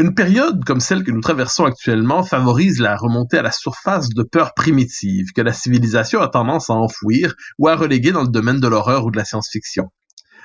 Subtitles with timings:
[0.00, 4.22] Une période comme celle que nous traversons actuellement favorise la remontée à la surface de
[4.22, 8.60] peurs primitives que la civilisation a tendance à enfouir ou à reléguer dans le domaine
[8.60, 9.90] de l'horreur ou de la science-fiction.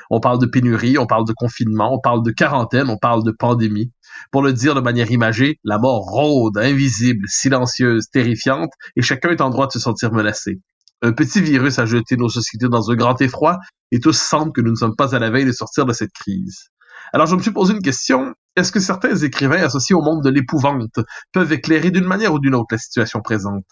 [0.09, 3.29] On parle de pénurie, on parle de confinement, on parle de quarantaine, on parle de
[3.29, 3.91] pandémie.
[4.31, 9.41] Pour le dire de manière imagée, la mort rôde, invisible, silencieuse, terrifiante, et chacun est
[9.41, 10.61] en droit de se sentir menacé.
[11.03, 13.59] Un petit virus a jeté nos sociétés dans un grand effroi,
[13.91, 16.13] et tous sentent que nous ne sommes pas à la veille de sortir de cette
[16.13, 16.69] crise.
[17.13, 20.29] Alors je me suis posé une question, est-ce que certains écrivains associés au monde de
[20.29, 20.99] l'épouvante
[21.31, 23.65] peuvent éclairer d'une manière ou d'une autre la situation présente?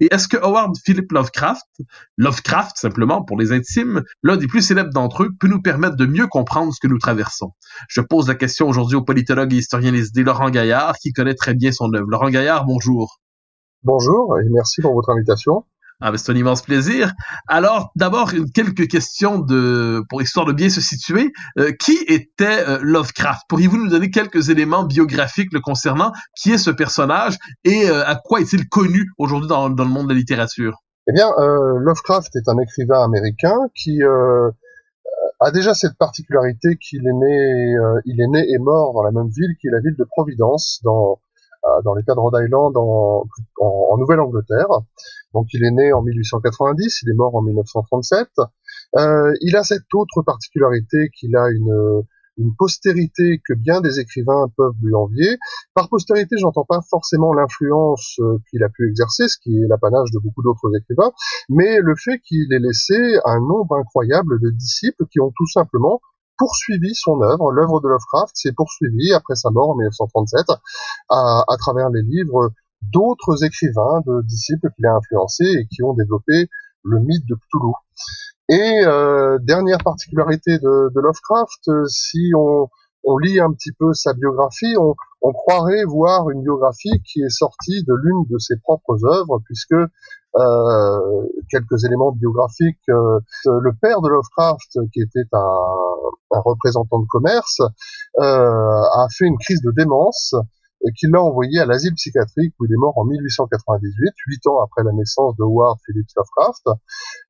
[0.00, 1.66] Et est-ce que Howard Philip Lovecraft,
[2.16, 6.06] Lovecraft simplement pour les intimes, l'un des plus célèbres d'entre eux, peut nous permettre de
[6.06, 7.52] mieux comprendre ce que nous traversons?
[7.88, 11.34] Je pose la question aujourd'hui au politologue et historien des idées Laurent Gaillard, qui connaît
[11.34, 12.06] très bien son œuvre.
[12.08, 13.18] Laurent Gaillard, bonjour.
[13.82, 15.64] Bonjour et merci pour votre invitation.
[16.04, 17.12] Ah, c'est un immense plaisir.
[17.46, 21.30] Alors, d'abord, quelques questions de, pour histoire de bien se situer.
[21.58, 23.42] Euh, qui était euh, Lovecraft?
[23.48, 26.10] Pourriez-vous nous donner quelques éléments biographiques le concernant?
[26.36, 27.38] Qui est ce personnage?
[27.62, 30.78] Et euh, à quoi est-il connu aujourd'hui dans, le monde de la littérature?
[31.08, 34.00] Eh bien, Lovecraft est un écrivain américain qui
[35.40, 37.74] a déjà cette particularité qu'il est né,
[38.06, 41.18] est né et mort dans la même ville qui est la ville de Providence, dans
[41.84, 43.26] dans l'État de Rhode Island, en,
[43.60, 44.68] en, en Nouvelle-Angleterre.
[45.34, 48.28] Donc il est né en 1890, il est mort en 1937.
[48.98, 52.02] Euh, il a cette autre particularité qu'il a une,
[52.38, 55.38] une postérité que bien des écrivains peuvent lui envier.
[55.74, 60.10] Par postérité, j'entends pas forcément l'influence euh, qu'il a pu exercer, ce qui est l'apanage
[60.12, 61.12] de beaucoup d'autres écrivains,
[61.48, 66.00] mais le fait qu'il ait laissé un nombre incroyable de disciples qui ont tout simplement
[66.38, 67.52] poursuivi son œuvre.
[67.52, 70.46] L'œuvre de Lovecraft s'est poursuivie après sa mort en 1937
[71.08, 76.48] à, travers les livres d'autres écrivains, de disciples qu'il a influencés et qui ont développé
[76.84, 77.72] le mythe de Cthulhu.
[78.48, 82.68] Et euh, dernière particularité de, de Lovecraft, euh, si on,
[83.04, 87.30] on, lit un petit peu sa biographie, on, on, croirait voir une biographie qui est
[87.30, 89.76] sortie de l'une de ses propres œuvres, puisque
[90.36, 95.66] euh, quelques éléments biographiques, euh, le père de Lovecraft, qui était un,
[96.32, 97.60] un représentant de commerce,
[98.18, 100.34] euh, a fait une crise de démence
[100.98, 104.82] qui l'a envoyé à l'asile psychiatrique où il est mort en 1898, huit ans après
[104.82, 106.68] la naissance de Howard Phillips Lovecraft.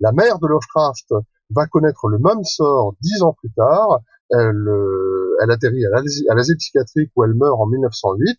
[0.00, 1.12] La mère de Lovecraft
[1.50, 4.00] va connaître le même sort dix ans plus tard.
[4.30, 8.38] Elle, euh, elle atterrit à l'asile psychiatrique où elle meurt en 1908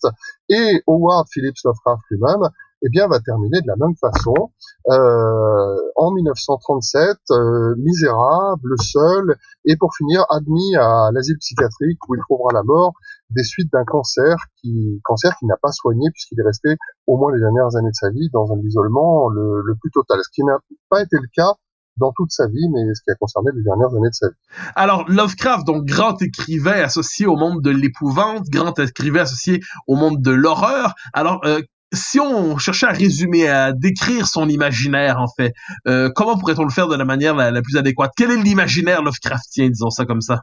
[0.49, 2.49] et Howard Phillips Lovecraft lui-même
[2.85, 4.51] eh bien, va terminer de la même façon.
[4.89, 12.21] Euh, en 1937, euh, misérable, seul, et pour finir admis à l'asile psychiatrique où il
[12.21, 12.93] trouvera la mort
[13.29, 16.75] des suites d'un cancer qui cancer qui n'a pas soigné puisqu'il est resté
[17.07, 20.19] au moins les dernières années de sa vie dans un isolement le, le plus total,
[20.21, 21.55] ce qui n'a pas été le cas
[21.97, 24.35] dans toute sa vie, mais ce qui a concerné les dernières années de sa vie.
[24.75, 30.21] Alors, Lovecraft, donc grand écrivain associé au monde de l'épouvante, grand écrivain associé au monde
[30.21, 30.95] de l'horreur.
[31.13, 31.61] Alors, euh,
[31.93, 35.53] si on cherchait à résumer, à décrire son imaginaire, en fait,
[35.87, 38.11] euh, comment pourrait-on le faire de la manière la, plus adéquate?
[38.17, 40.41] Quel est l'imaginaire Lovecraftien, disons ça comme ça?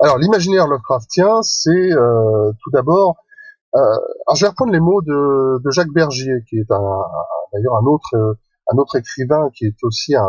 [0.00, 3.16] Alors, l'imaginaire Lovecraftien, c'est euh, tout d'abord...
[3.74, 7.86] Euh, alors, je vais reprendre les mots de, de Jacques Bergier, qui est d'ailleurs un
[7.86, 8.36] autre,
[8.72, 10.22] un autre écrivain qui est aussi un,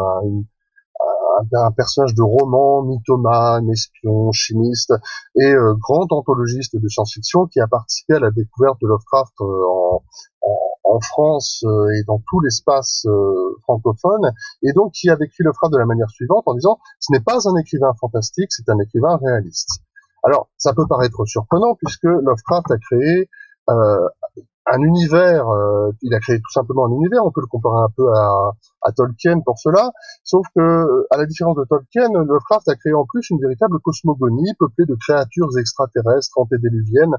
[1.53, 4.93] un, personnage de roman, mythomane, espion, chimiste
[5.35, 9.45] et euh, grand anthologiste de science-fiction qui a participé à la découverte de Lovecraft euh,
[9.45, 10.03] en,
[10.83, 13.05] en, France euh, et dans tout l'espace
[13.63, 14.31] francophone
[14.63, 17.47] et donc qui a décrit Lovecraft de la manière suivante en disant ce n'est pas
[17.47, 19.81] un écrivain fantastique, c'est un écrivain réaliste.
[20.23, 23.29] Alors ça peut paraître surprenant puisque Lovecraft a créé
[24.67, 27.93] un univers, euh, il a créé tout simplement un univers, on peut le comparer un
[27.95, 28.51] peu à,
[28.95, 29.91] Tolkien pour cela,
[30.23, 34.53] sauf que, à la différence de Tolkien, Lovecraft a créé en plus une véritable cosmogonie
[34.59, 37.15] peuplée de créatures extraterrestres antédiluviennes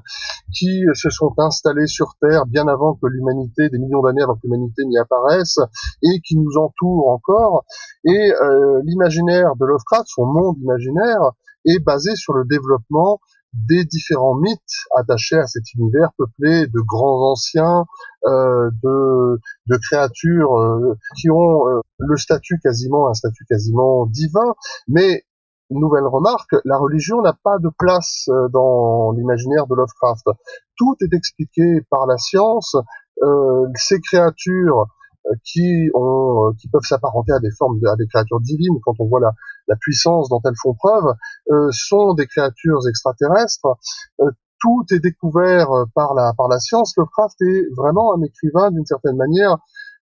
[0.53, 4.41] qui se sont installées sur Terre bien avant que l'humanité, des millions d'années avant que
[4.43, 5.59] l'humanité n'y apparaisse,
[6.03, 7.65] et qui nous entourent encore.
[8.05, 11.31] Et euh, l'imaginaire de Lovecraft, son monde imaginaire,
[11.65, 13.19] est basé sur le développement
[13.53, 17.85] des différents mythes attachés à cet univers peuplé de grands anciens,
[18.25, 24.53] euh, de, de, créatures euh, qui ont euh, le statut quasiment un statut quasiment divin,
[24.87, 25.23] mais
[25.69, 30.27] nouvelle remarque, la religion n'a pas de place euh, dans l'imaginaire de Lovecraft.
[30.77, 32.75] Tout est expliqué par la science.
[33.75, 34.85] ces créatures
[35.43, 39.19] qui ont, qui peuvent s'apparenter à des formes, à des créatures divines quand on voit
[39.19, 39.31] la,
[39.67, 41.13] la puissance dont elles font preuve,
[41.51, 43.77] euh, sont des créatures extraterrestres.
[44.21, 46.97] Euh, tout est découvert par la par la science.
[46.97, 49.57] Lovecraft est vraiment un écrivain d'une certaine manière.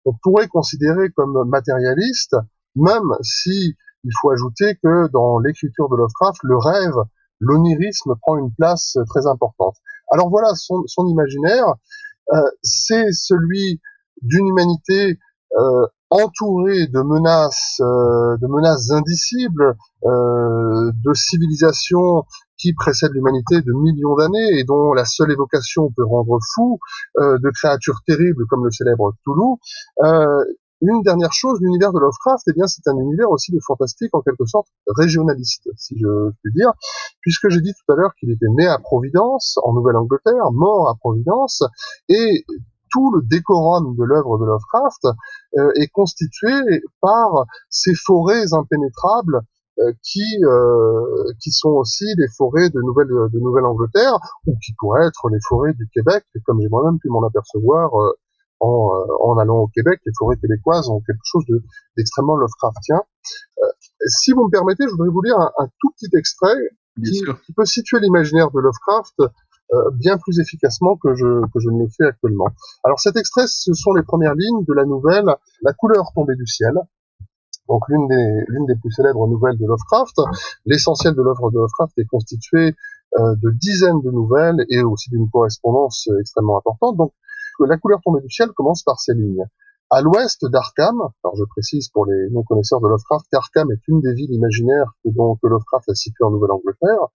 [0.04, 2.36] On pourrait considérer comme matérialiste,
[2.76, 6.96] même si il faut ajouter que dans l'écriture de Lovecraft, le rêve,
[7.40, 9.76] l'onirisme prend une place très importante.
[10.10, 11.74] Alors voilà, son, imaginaire,
[12.32, 13.80] euh, c'est celui
[14.20, 15.18] d'une humanité
[16.12, 22.24] entourée de menaces, euh, de menaces indicibles, euh, de civilisations
[22.58, 26.78] qui précèdent l'humanité de millions d'années et dont la seule évocation peut rendre fou,
[27.18, 29.58] de créatures terribles comme le célèbre Toulouse.
[30.80, 34.20] une dernière chose, l'univers de Lovecraft, eh bien, c'est un univers aussi de fantastique, en
[34.20, 36.72] quelque sorte régionaliste, si je puis dire,
[37.20, 40.94] puisque j'ai dit tout à l'heure qu'il était né à Providence, en Nouvelle-Angleterre, mort à
[40.94, 41.64] Providence,
[42.08, 42.44] et
[42.92, 45.06] tout le décorum de l'œuvre de Lovecraft
[45.58, 46.52] euh, est constitué
[47.00, 49.40] par ces forêts impénétrables
[49.78, 55.06] euh, qui euh, qui sont aussi les forêts de Nouvelle de Nouvelle-Angleterre ou qui pourraient
[55.06, 56.24] être les forêts du Québec.
[56.44, 57.90] Comme j'ai moi-même pu m'en apercevoir
[58.60, 58.90] en,
[59.20, 61.44] en, allant au Québec les forêts québécoises ont quelque chose
[61.96, 63.00] d'extrêmement Lovecraftien.
[64.06, 66.58] Si vous me permettez je voudrais vous lire un, tout petit extrait
[67.02, 69.22] qui, qui, peut situer l'imaginaire de Lovecraft
[69.72, 72.48] euh, bien plus efficacement que je, que je ne le fais actuellement.
[72.84, 76.46] Alors cet extrait, ce sont les premières lignes de la nouvelle La couleur tombée du
[76.46, 76.74] ciel,
[77.68, 80.16] donc l'une des, l'une des plus célèbres nouvelles de Lovecraft.
[80.66, 82.74] L'essentiel de l'œuvre de Lovecraft est constitué
[83.18, 86.96] euh, de dizaines de nouvelles et aussi d'une correspondance extrêmement importante.
[86.96, 87.12] Donc
[87.60, 89.44] la couleur tombée du ciel commence par ces lignes.
[89.90, 94.14] À l'ouest d'Arkham, alors je précise pour les non-connaisseurs de Lovecraft qu'Arkham est une des
[94.14, 95.10] villes imaginaires que,
[95.46, 97.08] Lovecraft a situées en Nouvelle-Angleterre,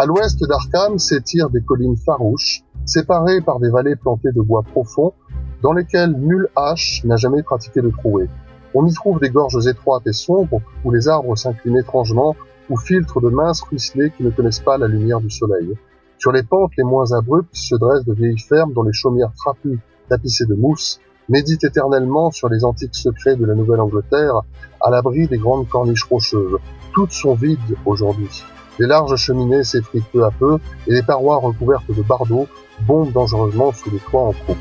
[0.00, 5.12] À l'ouest d'Arkham s'étirent des collines farouches, séparées par des vallées plantées de bois profonds,
[5.60, 8.30] dans lesquelles nulle hache n'a jamais pratiqué de trouée.
[8.72, 12.34] On y trouve des gorges étroites et sombres, où les arbres s'inclinent étrangement,
[12.70, 15.74] ou filtrent de minces ruisselets qui ne connaissent pas la lumière du soleil.
[16.16, 19.80] Sur les pentes les moins abruptes se dressent de vieilles fermes dont les chaumières trapues,
[20.08, 20.98] tapissées de mousse,
[21.28, 24.40] méditent éternellement sur les antiques secrets de la Nouvelle-Angleterre,
[24.80, 26.56] à l'abri des grandes corniches rocheuses.
[26.94, 28.42] Toutes sont vides aujourd'hui.
[28.80, 30.56] Les larges cheminées s'effritent peu à peu
[30.86, 32.48] et les parois recouvertes de bardeaux
[32.86, 34.56] bombent dangereusement sous les toits en croupe.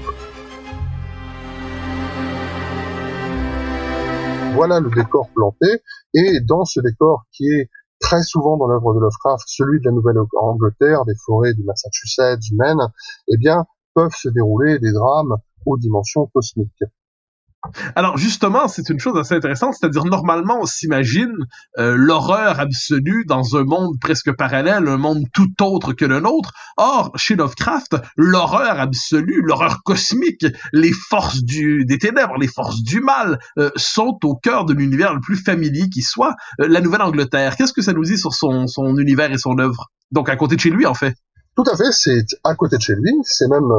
[4.56, 5.68] Voilà le décor planté
[6.14, 7.70] et dans ce décor qui est
[8.02, 12.58] très souvent dans l'œuvre de Lovecraft, celui de la Nouvelle-Angleterre, des forêts du Massachusetts, du
[12.58, 12.92] Maine,
[13.30, 16.84] eh bien, peuvent se dérouler des drames aux dimensions cosmiques.
[17.96, 21.36] Alors justement, c'est une chose assez intéressante, c'est-à-dire normalement on s'imagine
[21.78, 26.54] euh, l'horreur absolue dans un monde presque parallèle, un monde tout autre que le nôtre.
[26.78, 33.02] Or, chez Lovecraft, l'horreur absolue, l'horreur cosmique, les forces du, des ténèbres, les forces du
[33.02, 37.58] mal euh, sont au cœur de l'univers le plus familier qui soit, euh, la Nouvelle-Angleterre.
[37.58, 39.92] Qu'est-ce que ça nous dit sur son, son univers et son œuvre?
[40.12, 41.16] Donc à côté de chez lui en fait.
[41.56, 43.70] Tout à fait, c'est à côté de chez lui, c'est même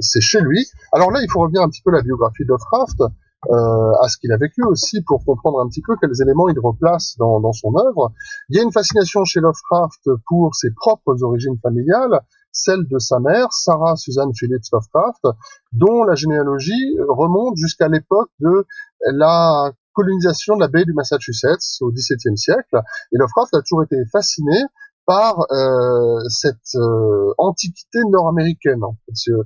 [0.00, 0.66] c'est chez lui.
[0.90, 3.08] Alors là, il faut revenir un petit peu à la biographie de Lovecraft euh,
[3.50, 7.16] à ce qu'il a vécu aussi pour comprendre un petit peu quels éléments il replace
[7.18, 8.12] dans, dans son œuvre.
[8.48, 12.20] Il y a une fascination chez Lovecraft pour ses propres origines familiales,
[12.52, 15.26] celle de sa mère, Sarah Suzanne Phillips Lovecraft,
[15.72, 18.66] dont la généalogie remonte jusqu'à l'époque de
[19.12, 22.80] la colonisation de la baie du Massachusetts au XVIIe siècle.
[23.12, 24.56] Et Lovecraft a toujours été fasciné
[25.06, 29.42] par euh, cette euh, antiquité nord-américaine euh,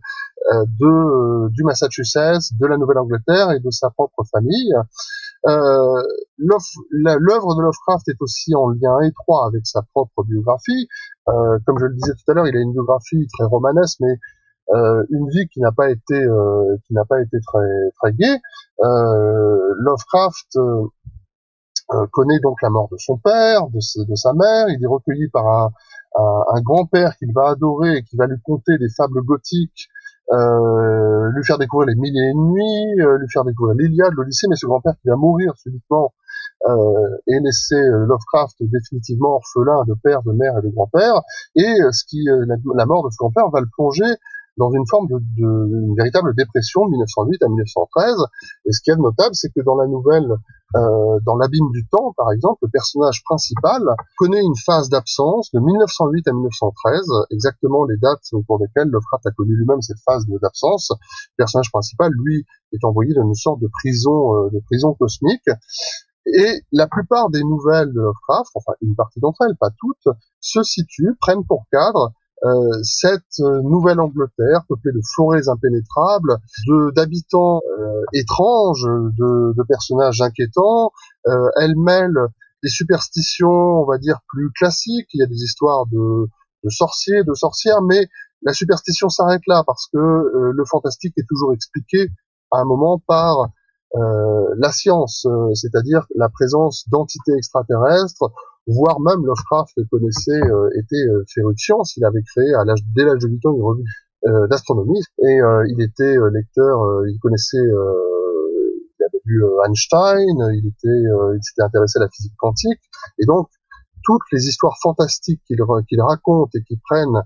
[0.80, 4.72] de du Massachusetts, de la Nouvelle-Angleterre et de sa propre famille.
[5.44, 10.88] L'œuvre de Lovecraft est aussi en lien étroit avec sa propre biographie.
[11.26, 14.18] comme je le disais tout à l'heure, il a une biographie très romanesque, mais
[15.10, 16.26] une vie qui n'a pas été
[16.86, 18.40] qui n'a pas été très très gaie.
[18.78, 20.58] Lovecraft
[21.92, 23.80] euh, connaît donc la mort de son père, de,
[24.14, 24.68] sa mère.
[24.68, 25.70] Il est recueilli par
[26.16, 29.88] un, grand-père qu'il va adorer et qui va lui conter des fables gothiques,
[30.32, 34.47] euh, lui faire découvrir les mille et une nuits, euh, lui faire découvrir l'Iliade, l'Odyssée,
[34.49, 36.12] mais ce grand-père qui va mourir subitement
[37.26, 41.23] et laisser euh, Lovecraft définitivement orphelin de père, de mère et de grand-père,
[41.56, 44.14] et ce qui la, la, mort de ce grand-père va le plonger
[44.60, 48.14] dans une forme de, de une véritable dépression de 1908 à 1913.
[48.66, 50.28] Et ce qui est notable, c'est que dans la nouvelle,
[50.76, 53.82] euh, dans l'abîme du temps, par exemple, le personnage principal
[54.18, 59.26] connaît une phase d'absence de 1908 à 1913, exactement les dates au cours desquelles Lovecraft
[59.26, 60.92] a connu lui-même cette phase d'absence.
[60.92, 65.48] Le personnage principal, lui, est envoyé dans une sorte de prison, euh, de prison cosmique.
[66.26, 70.62] Et la plupart des nouvelles de Lovecraft, enfin une partie d'entre elles, pas toutes, se
[70.62, 72.12] situent, prennent pour cadre
[72.42, 76.38] euh, cette euh, Nouvelle-Angleterre peuplée de forêts impénétrables,
[76.94, 80.90] d'habitants euh, étranges, de, personnages inquiétants.
[81.56, 82.16] elle mêle
[82.62, 85.09] des superstitions, on va dire plus classiques.
[85.12, 86.26] Il y a des histoires de,
[86.64, 88.09] de sorciers, de sorcières, mais
[88.42, 92.09] la superstition s'arrête là parce que le fantastique est toujours expliqué
[92.50, 93.50] à un moment par
[93.94, 98.32] la science, c'est-à-dire la présence d'entités extraterrestres
[98.70, 101.96] voire même Lovecraft connaissait, euh, était euh, féru de science.
[101.96, 103.84] Il avait créé à l'âge, dès l'âge de 8 ans une revue
[104.26, 111.02] euh, d'astronomie et il était lecteur, il connaissait, il avait lu Einstein, il était,
[111.36, 112.80] il s'était intéressé à la physique quantique
[113.18, 113.48] et donc
[114.04, 115.58] toutes les histoires fantastiques qu'il
[115.88, 117.22] qu'il raconte et qui prennent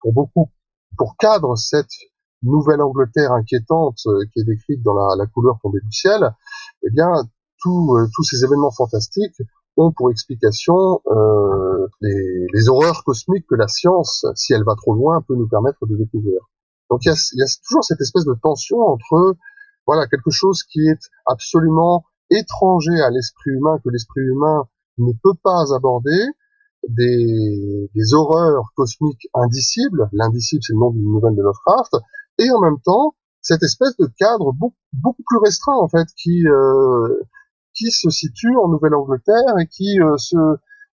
[0.00, 0.50] pour beaucoup
[0.96, 1.92] pour cadre cette
[2.42, 3.98] Nouvelle-Angleterre inquiétante
[4.32, 6.30] qui est décrite dans la, la couleur tombée du ciel,
[6.86, 7.10] eh bien,
[7.60, 9.42] tous tous ces événements fantastiques
[9.78, 15.22] ont pour explication euh, les, horreurs cosmiques que la science, si elle va trop loin,
[15.26, 16.40] peut nous permettre de découvrir.
[16.90, 19.36] Donc il y a, toujours cette espèce de tension entre
[19.86, 24.64] voilà quelque chose qui est absolument étranger à l'esprit humain que l'esprit humain
[24.98, 26.18] ne peut pas aborder,
[26.88, 31.96] des, des horreurs cosmiques indicibles, l'indicible c'est le nom d'une nouvelle de Lovecraft,
[32.38, 36.46] et en même temps cette espèce de cadre beaucoup, beaucoup plus restreint en fait qui
[36.46, 37.22] euh,
[37.78, 40.16] qui se situe en Nouvelle-Angleterre et qui euh,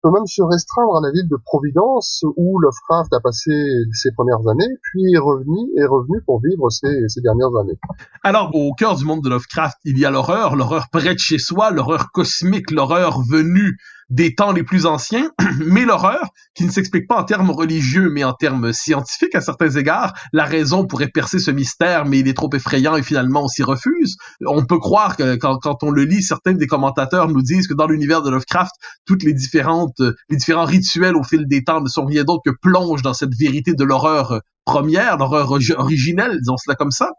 [0.03, 3.53] peut même se restreindre à la ville de Providence où Lovecraft a passé
[3.93, 7.79] ses premières années, puis est revenu, est revenu pour vivre ses dernières années.
[8.25, 11.39] Alors, au cœur du monde de Lovecraft, il y a l'horreur, l'horreur près de chez
[11.39, 13.79] soi, l'horreur cosmique, l'horreur venue
[14.11, 16.23] des temps les plus anciens, mais l'horreur,
[16.55, 20.45] qui ne s'explique pas en termes religieux, mais en termes scientifiques à certains égards, la
[20.45, 24.17] raison pourrait percer ce mystère, mais il est trop effrayant et finalement on s'y refuse.
[24.47, 27.75] On peut croire que quand, quand on le lit, certains des commentateurs nous disent que
[27.75, 28.73] dans l'univers de Lovecraft,
[29.07, 32.53] toutes les différentes, les différents rituels au fil des temps ne sont rien d'autre que
[32.61, 37.11] plongent dans cette vérité de l'horreur première, l'horreur originelle, disons cela comme ça.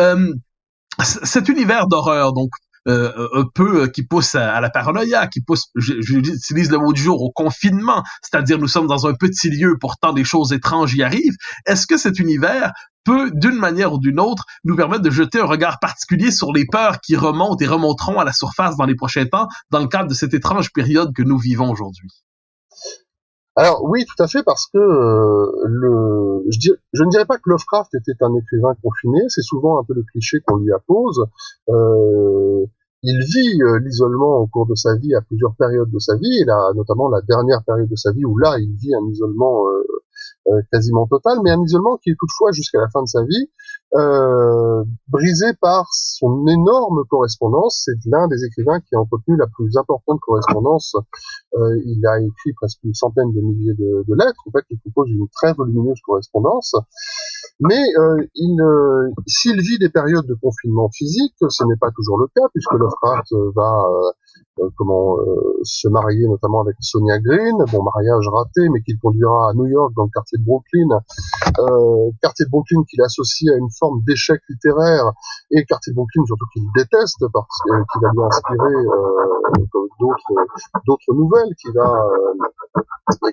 [0.00, 0.32] Euh,
[1.02, 5.66] cet univers d'horreur, donc euh, un peu euh, qui pousse à, la paranoïa, qui pousse,
[5.76, 10.12] j'utilise le mot du jour, au confinement, c'est-à-dire nous sommes dans un petit lieu, pourtant
[10.12, 11.36] des choses étranges y arrivent.
[11.66, 12.72] Est-ce que cet univers
[13.04, 16.66] peut, d'une manière ou d'une autre, nous permettre de jeter un regard particulier sur les
[16.66, 20.08] peurs qui remontent et remonteront à la surface dans les prochains temps, dans le cadre
[20.08, 22.10] de cette étrange période que nous vivons aujourd'hui?
[23.58, 27.50] Alors oui, tout à fait, parce que euh, le, je, je, ne dirais pas que
[27.50, 31.26] Lovecraft était un écrivain confiné, c'est souvent un peu le cliché qu'on lui appose.
[31.68, 32.64] Euh,
[33.02, 36.38] il vit euh, l'isolement au cours de sa vie à plusieurs périodes de sa vie,
[36.40, 39.64] et là, notamment la dernière période de sa vie où là, il vit un isolement
[40.72, 43.48] quasiment total, mais un isolement qui est toutefois jusqu'à la fin de sa vie
[45.08, 47.82] brisé par son énorme correspondance.
[47.84, 50.96] C'est l'un des écrivains qui a entretenu la plus importante correspondance.
[51.54, 55.10] il a écrit presque une centaine de milliers de, de lettres, en fait, qui composent
[55.10, 56.74] une très volumineuse correspondance.
[57.60, 62.18] Mais euh, il, euh, s'il vit des périodes de confinement physique, ce n'est pas toujours
[62.18, 64.10] le cas, puisque Lovecraft va euh,
[64.76, 65.16] comment
[65.62, 69.66] se marier notamment avec Sonia Green, bon mariage raté, mais qui le conduira à New
[69.66, 71.00] York dans le quartier de Brooklyn,
[72.20, 75.12] quartier de Brooklyn qu'il associe à une forme d'échec littéraire,
[75.50, 78.74] et quartier de Brooklyn surtout qu'il déteste parce qu'il va lui inspirer
[80.00, 80.34] d'autres
[80.86, 82.08] d'autres nouvelles, qui va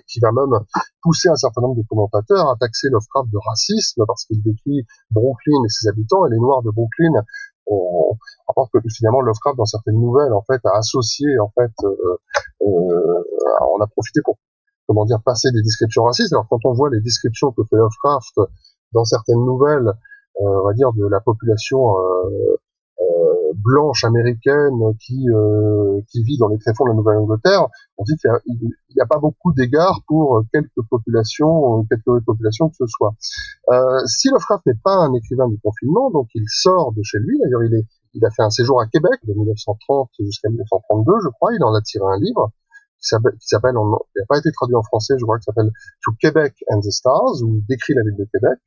[0.08, 0.60] qui va même
[1.02, 5.64] pousser un certain nombre de commentateurs à taxer Lovecraft de racisme parce qu'il décrit Brooklyn
[5.64, 7.22] et ses habitants et les Noirs de Brooklyn.
[7.68, 8.16] On,
[8.54, 12.16] pense que finalement Lovecraft dans certaines nouvelles en fait a associé en fait, euh,
[12.62, 13.24] euh,
[13.60, 14.38] on a profité pour
[14.86, 16.32] comment dire passer des descriptions racistes.
[16.32, 18.40] Alors quand on voit les descriptions que fait Lovecraft
[18.92, 21.94] dans certaines nouvelles, euh, on va dire de la population
[23.66, 27.66] blanche américaine qui euh, qui vit dans les tréfonds de la Nouvelle-Angleterre,
[27.98, 28.30] on dit qu'il
[28.60, 33.14] n'y a, pas beaucoup d'égards pour quelques populations, quelques populations que ce soit.
[33.72, 37.38] Euh, si Lovecraft n'est pas un écrivain du confinement, donc il sort de chez lui.
[37.42, 37.84] D'ailleurs, il
[38.16, 41.52] il a fait un séjour à Québec de 1930 jusqu'à 1932, je crois.
[41.54, 42.50] Il en a tiré un livre
[42.98, 45.70] qui s'appelle, il n'a pas été traduit en français, je crois, qui s'appelle
[46.04, 48.58] To Quebec and the Stars, ou décrit la ville de Québec.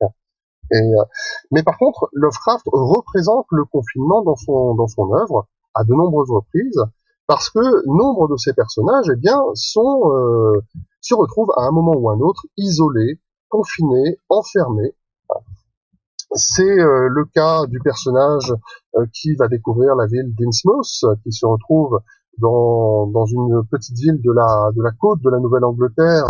[0.72, 1.04] Et, euh,
[1.52, 6.84] mais par contre, Lovecraft représente le confinement dans son dans œuvre à de nombreuses reprises,
[7.28, 10.62] parce que nombre de ces personnages, eh bien, euh,
[11.02, 14.96] se retrouvent à un moment ou un autre isolés, confinés, enfermés.
[16.34, 18.54] C'est euh, le cas du personnage
[19.14, 22.00] qui va découvrir la ville d'Innsmouth, qui se retrouve
[22.40, 26.26] dans, une petite ville de la, de la côte de la Nouvelle-Angleterre,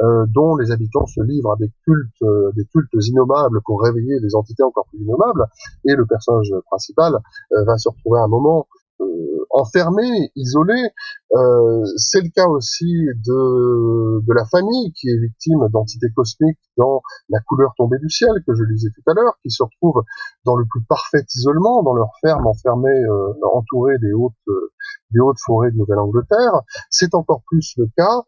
[0.00, 4.20] euh, dont les habitants se livrent à des cultes, euh, des cultes innommables pour réveiller
[4.20, 5.46] des entités encore plus innommables.
[5.84, 7.18] Et le personnage principal
[7.52, 8.66] euh, va se retrouver à un moment
[9.50, 10.80] enfermé, isolé.
[11.32, 17.02] Euh, c'est le cas aussi de, de la famille qui est victime d'entités cosmiques dans
[17.28, 20.02] La couleur tombée du ciel que je lisais tout à l'heure, qui se retrouve
[20.44, 24.32] dans le plus parfait isolement, dans leur ferme enfermée, euh, entourée des hautes,
[25.10, 26.62] des hautes forêts de Nouvelle-Angleterre.
[26.90, 28.22] C'est encore plus le cas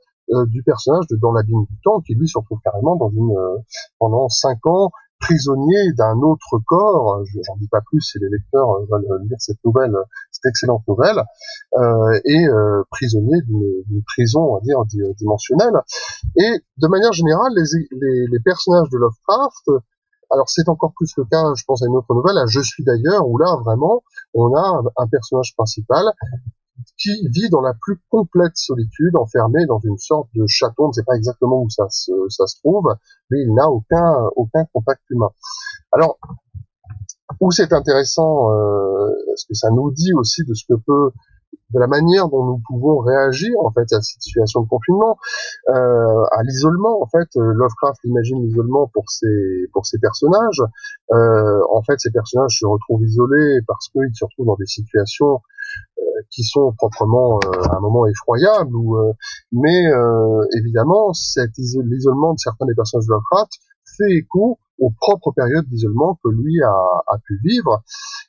[0.46, 3.34] du personnage de Dans l'abîme du temps, qui lui se retrouve carrément dans une
[3.98, 7.22] pendant cinq ans prisonnier d'un autre corps.
[7.46, 9.94] J'en dis pas plus si les lecteurs veulent lire cette nouvelle,
[10.32, 11.22] cette excellente nouvelle,
[11.78, 14.82] euh, et euh, prisonnier d'une prison, on va dire,
[15.16, 15.80] dimensionnelle.
[16.36, 19.84] Et de manière générale, les, les, les personnages de Lovecraft,
[20.32, 22.84] alors c'est encore plus le cas, je pense à une autre nouvelle, à Je suis
[22.84, 26.04] d'ailleurs, où là vraiment on a un personnage principal
[27.00, 30.85] qui vit dans la plus complète solitude, enfermé dans une sorte de château.
[30.85, 32.95] On ne sait pas exactement où ça se, ça se trouve,
[33.30, 35.30] mais il n'a aucun, aucun contact humain.
[35.92, 36.19] Alors,
[37.40, 41.11] où c'est intéressant, euh, ce que ça nous dit aussi de ce que peut
[41.73, 45.16] de la manière dont nous pouvons réagir en fait à la situation de confinement,
[45.69, 47.00] euh, à l'isolement.
[47.02, 50.62] En fait, Lovecraft imagine l'isolement pour ses pour ses personnages.
[51.12, 55.40] Euh, en fait, ces personnages se retrouvent isolés parce qu'ils se retrouvent dans des situations
[56.30, 58.74] qui sont proprement euh, à un moment effroyable.
[58.74, 59.12] Ou, euh,
[59.52, 63.52] mais euh, évidemment, cet l'isolement de certains des personnages de Lovecraft
[63.96, 66.72] fait écho aux propres périodes d'isolement que lui a,
[67.06, 67.82] a, pu vivre.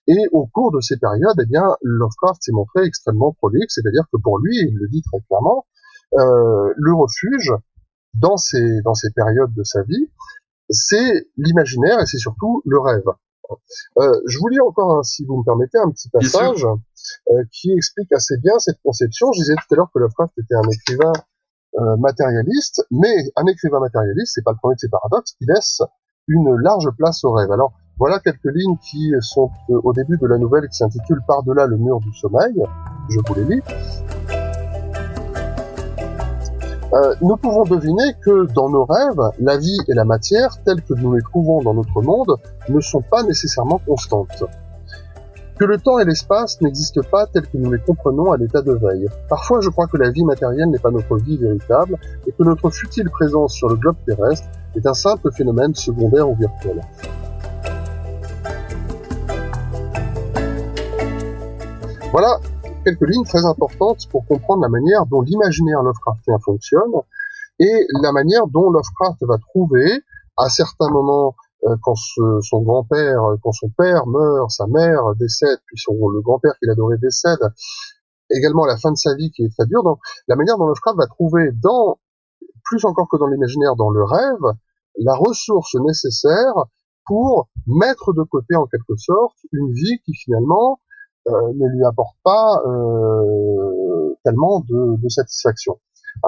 [0.07, 4.17] Et au cours de ces périodes, eh bien, Lovecraft s'est montré extrêmement prolixe, c'est-à-dire que
[4.21, 5.65] pour lui, il le dit très clairement,
[6.13, 7.53] euh, le refuge
[8.13, 10.09] dans ces dans ces périodes de sa vie,
[10.69, 13.05] c'est l'imaginaire et c'est surtout le rêve.
[13.97, 16.75] Euh, je vous lis encore, si vous me permettez, un petit passage euh,
[17.51, 19.31] qui explique assez bien cette conception.
[19.33, 21.13] Je disais tout à l'heure que Lovecraft était un écrivain
[21.79, 25.81] euh, matérialiste, mais un écrivain matérialiste, c'est pas le premier de ses paradoxes, qui laisse
[26.27, 27.49] une large place au rêve.
[27.49, 31.77] Alors, voilà quelques lignes qui sont au début de la nouvelle qui s'intitule Par-delà le
[31.77, 32.61] mur du sommeil.
[33.09, 33.61] Je vous les lis.
[36.93, 40.93] Euh, nous pouvons deviner que dans nos rêves, la vie et la matière, telles que
[40.93, 42.35] nous les trouvons dans notre monde,
[42.67, 44.43] ne sont pas nécessairement constantes.
[45.61, 48.71] Que le temps et l'espace n'existent pas tels que nous les comprenons à l'état de
[48.71, 49.07] veille.
[49.29, 52.71] Parfois, je crois que la vie matérielle n'est pas notre vie véritable et que notre
[52.71, 56.81] futile présence sur le globe terrestre est un simple phénomène secondaire ou virtuel.
[62.11, 62.39] Voilà
[62.83, 66.93] quelques lignes très importantes pour comprendre la manière dont l'imaginaire Lovecraftien fonctionne
[67.59, 70.01] et la manière dont Lovecraft va trouver,
[70.37, 75.77] à certains moments, euh, quand son grand-père, quand son père meurt, sa mère décède, puis
[75.77, 77.39] son, le grand-père qu'il adorait décède,
[78.31, 80.97] également la fin de sa vie qui est très dure, donc la manière dont Lovecraft
[80.97, 81.99] va trouver dans,
[82.65, 84.55] plus encore que dans l'imaginaire, dans le rêve,
[84.97, 86.53] la ressource nécessaire
[87.05, 90.79] pour mettre de côté en quelque sorte une vie qui finalement
[91.27, 95.79] euh, ne lui apporte pas euh, tellement de, de satisfaction.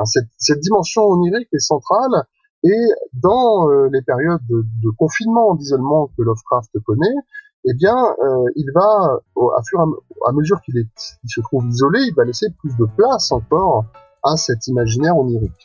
[0.06, 2.26] cette, cette, dimension onirique est centrale
[2.64, 7.16] et dans euh, les périodes de, confinement, d'isolement que Lovecraft connaît,
[7.66, 9.20] eh bien, euh, il va,
[10.28, 10.76] à mesure qu'il
[11.26, 13.86] se trouve isolé, il va laisser plus de place encore
[14.24, 15.64] à cet imaginaire onirique.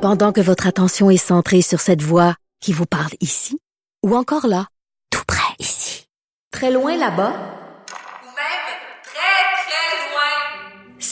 [0.00, 3.58] Pendant que votre attention est centrée sur cette voix qui vous parle ici,
[4.04, 4.66] ou encore là,
[5.10, 6.08] tout près ici.
[6.50, 7.32] Très loin là-bas.
[7.32, 8.64] Ou même
[9.02, 11.00] très, très loin.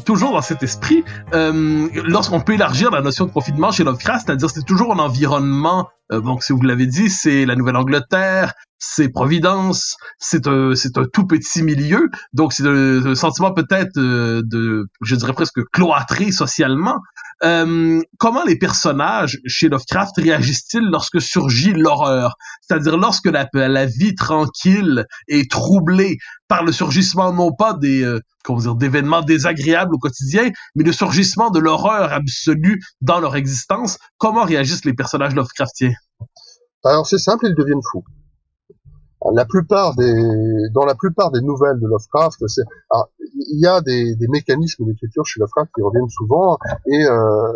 [0.00, 4.50] Toujours dans cet esprit, euh, lorsqu'on peut élargir la notion de confinement chez Lovecraft, c'est-à-dire
[4.50, 9.96] c'est toujours un environnement, euh, donc si vous l'avez dit, c'est la Nouvelle-Angleterre, c'est Providence,
[10.18, 15.14] c'est un, c'est un tout petit milieu, donc c'est un, sentiment peut-être euh, de, je
[15.16, 16.98] dirais presque cloîtré socialement.
[17.42, 22.34] Euh, comment les personnages chez Lovecraft réagissent-ils lorsque surgit l'horreur?
[22.60, 28.20] C'est-à-dire lorsque la, la, vie tranquille est troublée par le surgissement non pas des euh,
[28.44, 33.98] comment dire d'événements désagréables au quotidien, mais le surgissement de l'horreur absolue dans leur existence.
[34.18, 35.94] Comment réagissent les personnages Lovecraftiens?
[36.84, 38.04] Alors c'est simple, ils deviennent fous
[39.34, 40.14] la plupart des,
[40.72, 45.40] dans la plupart des nouvelles de Lovecraft, il y a des, des mécanismes d'écriture chez
[45.40, 47.52] Lovecraft qui reviennent souvent, et euh,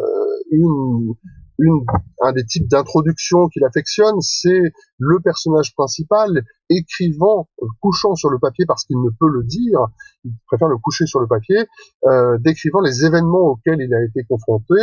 [0.51, 1.15] une,
[1.59, 1.85] une,
[2.23, 7.49] un des types d'introduction qu'il affectionne, c'est le personnage principal écrivant,
[7.81, 9.81] couchant sur le papier parce qu'il ne peut le dire,
[10.25, 11.67] il préfère le coucher sur le papier,
[12.07, 14.75] euh, décrivant les événements auxquels il a été confronté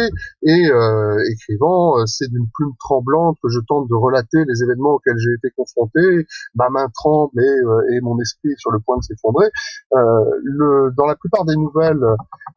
[0.44, 4.96] et euh, écrivant euh, c'est d'une plume tremblante que je tente de relater les événements
[4.96, 8.98] auxquels j'ai été confronté, ma main tremble et, euh, et mon esprit sur le point
[8.98, 9.48] de s'effondrer.
[9.94, 12.04] Euh, dans la plupart des nouvelles,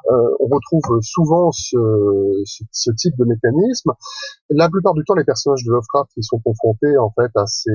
[0.09, 1.77] on retrouve souvent ce,
[2.45, 3.93] ce, ce, type de mécanisme.
[4.51, 7.73] La plupart du temps, les personnages de Lovecraft qui sont confrontés en fait à ces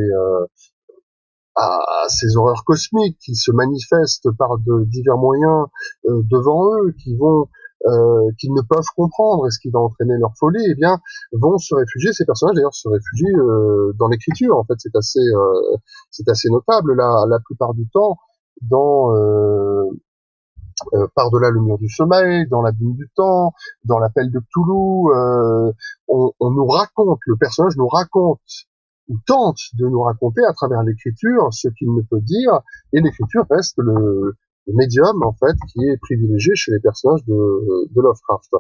[1.59, 5.67] à ces horreurs cosmiques qui se manifestent par de divers moyens
[6.07, 7.47] euh, devant eux, qui vont
[7.87, 10.99] euh, qu'ils ne peuvent comprendre et ce qui va entraîner leur folie, eh bien,
[11.31, 12.11] vont se réfugier.
[12.11, 14.57] Ces personnages, d'ailleurs, se réfugient euh, dans l'écriture.
[14.57, 15.77] En fait, c'est assez, euh,
[16.11, 16.93] c'est assez notable.
[16.97, 18.17] La plupart du temps,
[18.61, 19.13] dans
[21.15, 23.53] par-delà le mur du sommeil, dans l'abîme du temps,
[23.85, 25.73] dans l'appel de Cthulhu,
[26.07, 28.39] on, nous raconte, le personnage nous raconte
[29.09, 32.61] ou tente de nous raconter à travers l'écriture ce qu'il ne peut dire,
[32.93, 34.35] et l'écriture reste le,
[34.73, 38.51] médium en fait qui est privilégié chez les personnages de, de Lovecraft.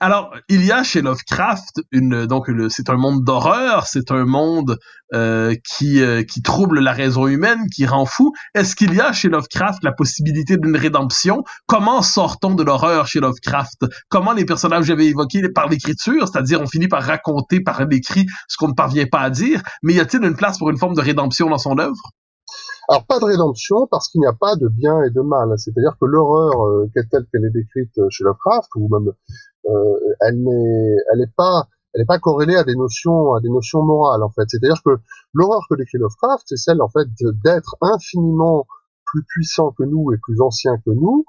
[0.00, 4.78] Alors il y a chez Lovecraft une donc c'est un monde d'horreur, c'est un monde
[5.14, 8.32] euh, qui euh, qui trouble la raison humaine, qui rend fou.
[8.54, 11.44] Est-ce qu'il y a chez Lovecraft la possibilité d'une rédemption?
[11.66, 13.86] Comment sort-on de l'horreur chez Lovecraft?
[14.08, 18.26] Comment les personnages que j'avais évoqués par l'écriture, c'est-à-dire on finit par raconter par l'écrit
[18.48, 20.94] ce qu'on ne parvient pas à dire, mais y a-t-il une place pour une forme
[20.94, 22.12] de rédemption dans son œuvre?
[22.88, 25.52] Alors pas de rédemption parce qu'il n'y a pas de bien et de mal.
[25.58, 29.12] C'est-à-dire que l'horreur euh, telle qu'elle est décrite chez Lovecraft, ou même
[29.68, 33.82] euh, elle n'est, elle pas, elle n'est pas corrélée à des notions, à des notions
[33.82, 34.44] morales en fait.
[34.48, 34.98] C'est-à-dire que
[35.32, 37.08] l'horreur que décrit Lovecraft, c'est celle en fait
[37.44, 38.66] d'être infiniment
[39.04, 41.24] plus puissant que nous et plus ancien que nous,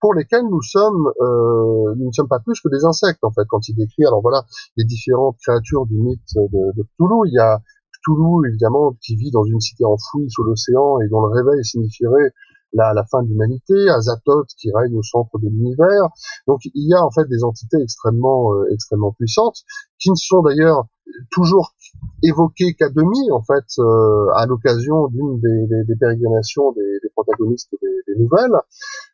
[0.00, 3.46] pour lesquels nous sommes, euh, nous ne sommes pas plus que des insectes en fait.
[3.48, 4.44] Quand il décrit, alors voilà,
[4.76, 6.86] les différentes créatures du mythe de, de
[7.26, 7.60] il y a
[8.08, 12.32] Cthulhu, évidemment, qui vit dans une cité enfouie sous l'océan et dont le réveil signifierait
[12.72, 16.08] la, fin de l'humanité, Azathoth qui règne au centre de l'univers.
[16.46, 19.62] Donc il y a en fait des entités extrêmement euh, extrêmement puissantes
[19.98, 20.86] qui ne sont d'ailleurs
[21.30, 21.74] toujours
[22.22, 27.08] évoquées qu'à demi en fait euh, à l'occasion d'une des, des, des, pérégrinations des, des
[27.14, 28.56] protagonistes des, nouvelles.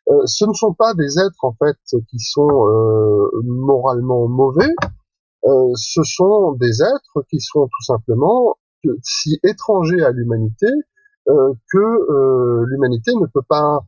[0.09, 1.77] Euh, ce ne sont pas des êtres en fait
[2.09, 2.49] qui sont
[3.43, 4.73] moralement mauvais.
[5.43, 8.57] ce sont des êtres qui sont tout simplement
[9.03, 10.67] si étranger à l'humanité
[11.27, 13.79] euh, que euh, l'humanité ne peut pas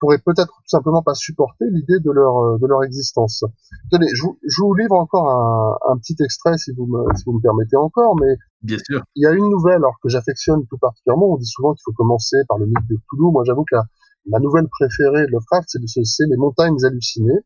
[0.00, 3.44] pourrait peut-être tout simplement pas supporter l'idée de leur euh, de leur existence.
[3.90, 7.34] Tenez, je, je vous livre encore un, un, petit extrait si vous me si vous
[7.34, 9.04] me permettez encore, mais bien sûr.
[9.14, 11.34] Il y a une nouvelle alors que j'affectionne tout particulièrement.
[11.34, 13.30] On dit souvent qu'il faut commencer par le mythe de Cthulhu.
[13.30, 13.84] Moi, j'avoue que la,
[14.26, 17.40] ma nouvelle préférée de Lovecraft, c'est c'est les montagnes hallucinées.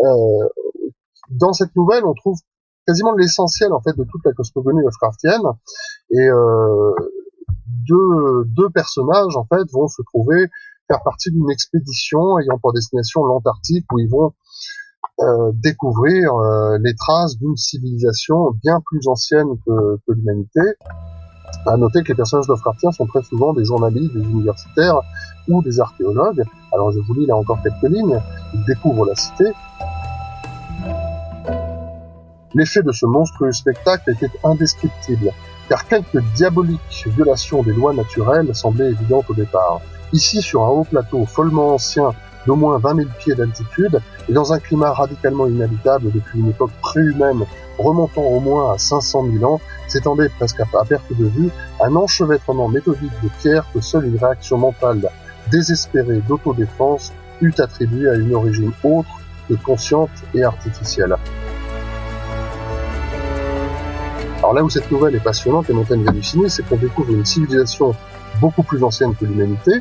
[0.00, 0.48] Euh,
[1.30, 2.38] dans cette nouvelle, on trouve
[2.86, 5.42] quasiment l'essentiel en fait de toute la cosmogonie Lovecraftienne
[6.10, 6.92] et euh,
[7.88, 10.48] deux, deux personnages en fait vont se trouver
[10.88, 14.32] faire partie d'une expédition ayant pour destination l'Antarctique où ils vont
[15.20, 20.60] euh, découvrir euh, les traces d'une civilisation bien plus ancienne que, que l'humanité.
[21.66, 25.00] À noter que les personnages Lovecraftiens sont très souvent des journalistes, des universitaires
[25.48, 26.42] ou des archéologues.
[26.72, 28.20] Alors je vous lis là encore quelques lignes.
[28.52, 29.52] Ils découvrent la cité,
[32.56, 35.30] L'effet de ce monstrueux spectacle était indescriptible,
[35.68, 39.82] car quelques diaboliques violations des lois naturelles semblaient évidentes au départ.
[40.14, 42.14] Ici, sur un haut plateau follement ancien
[42.46, 46.70] d'au moins 20 000 pieds d'altitude, et dans un climat radicalement inhabitable depuis une époque
[46.80, 47.44] préhumaine
[47.76, 51.50] remontant au moins à 500 000 ans, s'étendait presque à perte de vue
[51.82, 55.10] un enchevêtrement méthodique de pierres que seule une réaction mentale
[55.50, 61.16] désespérée d'autodéfense eût attribué à une origine autre que consciente et artificielle.
[64.46, 67.96] Alors là où cette nouvelle est passionnante, Les montagnes hallucinées, c'est qu'on découvre une civilisation
[68.40, 69.72] beaucoup plus ancienne que l'humanité,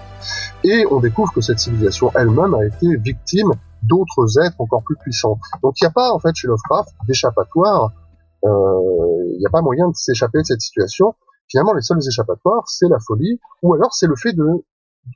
[0.63, 3.51] et on découvre que cette civilisation elle-même a été victime
[3.83, 5.37] d'autres êtres encore plus puissants.
[5.61, 7.91] Donc il n'y a pas en fait chez Lovecraft d'échappatoire,
[8.43, 11.13] euh, il n'y a pas moyen de s'échapper de cette situation.
[11.47, 14.47] Finalement, les seuls échappatoires, c'est la folie, ou alors c'est le fait de,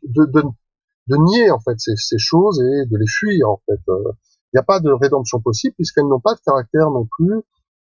[0.03, 3.81] de, de, nier en fait ces, ces, choses et de les fuir en fait.
[3.89, 4.12] Euh,
[4.53, 7.41] il n'y a pas de rédemption possible puisqu'elles n'ont pas de caractère non plus,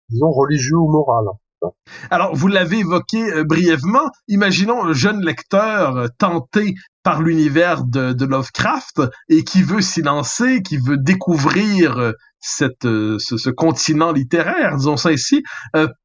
[0.07, 1.25] disons, religieux ou moral.
[2.09, 4.09] Alors, vous l'avez évoqué euh, brièvement.
[4.27, 10.61] Imaginons un jeune lecteur euh, tenté par l'univers de, Lovecraft et qui veut s'y lancer,
[10.61, 15.43] qui veut découvrir euh, ce, continent littéraire, disons ça ici.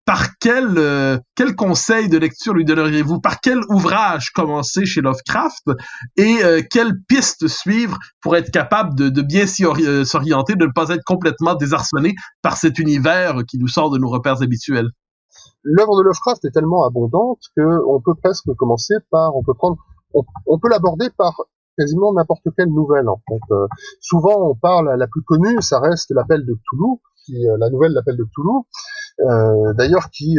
[0.04, 1.20] par quel,
[1.56, 3.20] conseil de lecture lui donneriez-vous?
[3.20, 5.70] Par quel ouvrage commencer chez Lovecraft?
[6.16, 6.38] Et
[6.70, 12.14] quelle piste suivre pour être capable de bien s'orienter, de ne pas être complètement désarçonné
[12.42, 14.90] par cet univers qui nous sort de nos repères habituels?
[15.64, 19.78] L'œuvre de Lovecraft est tellement abondante que on peut presque commencer par, on peut prendre,
[20.12, 21.34] on, peut l'aborder par
[21.76, 23.40] quasiment n'importe quelle nouvelle en fait.
[23.50, 23.66] Euh,
[24.00, 27.92] souvent on parle, la plus connue, ça reste l'appel de Cthulhu, qui, euh, la nouvelle
[27.92, 28.62] l'appel de Cthulhu,
[29.20, 30.36] euh, d'ailleurs qui,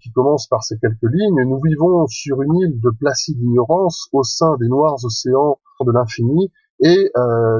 [0.00, 1.44] qui commence par ces quelques lignes.
[1.44, 6.50] Nous vivons sur une île de placide ignorance au sein des noirs océans de l'infini
[6.84, 7.10] et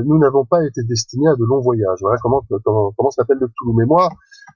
[0.05, 1.99] nous n'avons pas été destinés à de longs voyages.
[2.01, 3.75] Voilà comment, comment, comment s'appelle de Cthulhu.
[3.77, 4.09] Mais moi,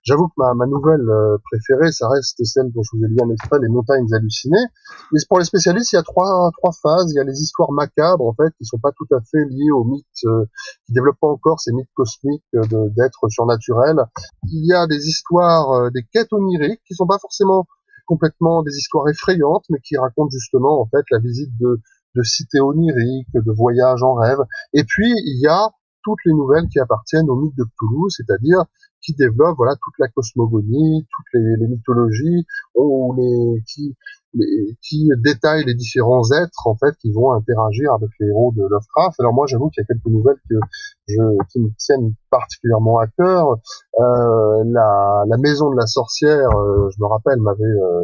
[0.03, 3.17] J'avoue que ma, ma nouvelle euh, préférée, ça reste celle dont je vous ai lu
[3.23, 4.67] un extrait, Les montagnes hallucinées.
[5.13, 7.11] Mais pour les spécialistes, il y a trois, trois phases.
[7.13, 9.71] Il y a les histoires macabres, en fait, qui sont pas tout à fait liées
[9.73, 10.45] aux mythes, euh,
[10.87, 14.01] qui développent pas encore ces mythes cosmiques euh, d'êtres surnaturels.
[14.45, 17.67] Il y a des histoires, des quêtes oniriques, qui sont pas forcément
[18.07, 21.81] complètement des histoires effrayantes, mais qui racontent justement, en fait, la visite de,
[22.15, 24.39] de cités oniriques, de voyages en rêve.
[24.73, 25.71] Et puis, il y a
[26.03, 28.65] toutes les nouvelles qui appartiennent au mythe de Cthulhu, c'est-à-dire
[29.03, 33.95] qui développe voilà toute la cosmogonie, toutes les, mythologies, ou les qui
[34.37, 38.63] les, qui détaille les différents êtres en fait qui vont interagir avec les héros de
[38.63, 39.19] Lovecraft.
[39.21, 40.57] Alors moi j'avoue qu'il y a quelques nouvelles que
[41.09, 41.23] je
[41.53, 43.57] qui me tiennent particulièrement à cœur.
[43.99, 48.03] Euh, la, la maison de la sorcière, euh, je me rappelle, m'avait euh,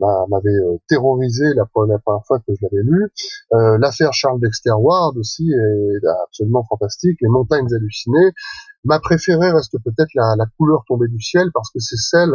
[0.00, 3.10] m'avait euh, terrorisé la première, fois que je l'avais lu.
[3.52, 7.18] Euh, l'affaire Charles Dexter Ward aussi est absolument fantastique.
[7.20, 8.32] Les montagnes hallucinées.
[8.84, 12.32] Ma préférée reste peut-être la, la, couleur tombée du ciel parce que c'est celle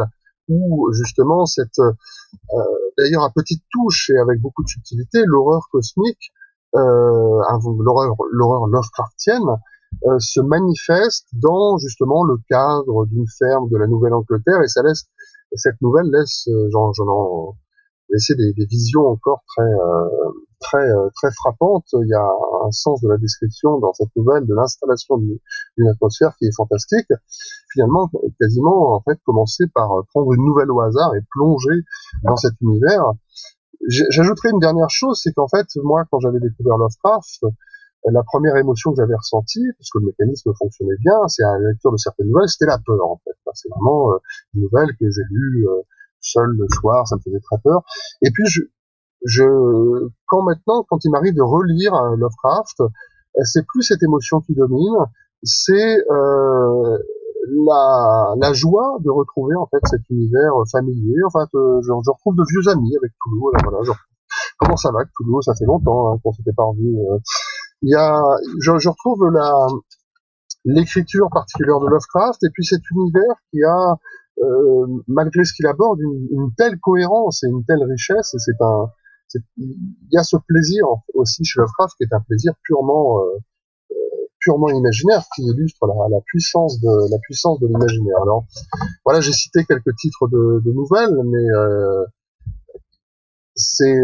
[0.49, 2.60] où justement cette, euh,
[2.97, 6.32] d'ailleurs à petite touche et avec beaucoup de subtilité, l'horreur cosmique,
[6.75, 7.39] euh,
[7.79, 9.47] l'horreur, l'horreur Lovecraftienne,
[10.06, 15.06] euh, se manifeste dans justement le cadre d'une ferme de la Nouvelle-Angleterre et ça laisse
[15.56, 17.56] cette nouvelle laisse j'en, j'en
[18.10, 20.10] des, visions encore très euh,
[20.63, 21.86] très frappante.
[21.93, 22.28] Il y a
[22.65, 27.08] un sens de la description dans cette nouvelle de l'installation d'une atmosphère qui est fantastique.
[27.71, 31.84] Finalement, quasiment en fait commencer par euh, prendre une nouvelle au hasard et plonger
[32.23, 33.04] dans cet univers.
[33.89, 37.45] J'ajouterai une dernière chose, c'est qu'en fait, moi, quand j'avais découvert Lovecraft,
[38.06, 41.91] la première émotion que j'avais ressentie, puisque le mécanisme fonctionnait bien, c'est à la lecture
[41.91, 43.36] de certaines nouvelles, c'était la peur en fait.
[43.54, 44.17] C'est vraiment euh,
[44.54, 45.67] une nouvelle que j'ai lue
[46.23, 47.84] seul le soir, ça me faisait très peur.
[48.21, 48.62] Et puis je,
[49.25, 52.83] je, quand maintenant, quand il m'arrive de relire Lovecraft,
[53.43, 54.95] c'est plus cette émotion qui domine,
[55.43, 56.97] c'est euh,
[57.65, 61.15] la, la joie de retrouver en fait cet univers familier.
[61.25, 63.53] En fait, euh, je, je, retrouve de vieux amis avec Toulouse.
[63.63, 63.91] Voilà, je,
[64.59, 66.97] comment ça va, Toulouse Ça fait longtemps hein, qu'on s'était pas revu.
[66.97, 67.17] Euh.
[67.81, 68.23] Il y a,
[68.62, 69.67] je, je retrouve la
[70.65, 73.97] l'écriture particulière de Lovecraft et puis cet univers qui a
[74.41, 78.59] euh, malgré ce qu'il aborde, une, une, telle cohérence et une telle richesse, et c'est
[78.62, 78.89] un,
[79.57, 83.37] il y a ce plaisir aussi chez Lovecraft qui est un plaisir purement euh,
[83.91, 83.95] euh,
[84.39, 88.17] purement imaginaire qui illustre la, puissance de la puissance de l'imaginaire.
[88.21, 88.45] Alors
[89.05, 92.05] voilà, j'ai cité quelques titres de, nouvelles, mais euh,
[93.55, 93.95] c'est